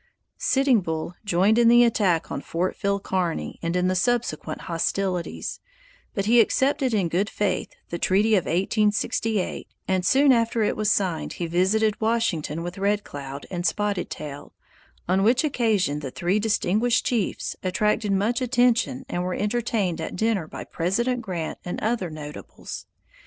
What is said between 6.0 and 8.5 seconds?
but he accepted in good faith the treaty of